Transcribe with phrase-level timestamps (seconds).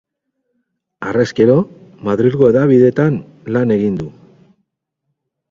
[1.09, 1.57] Harrezkero,
[2.07, 3.21] Madrilgo hedabidetan
[3.59, 4.09] lan egin du.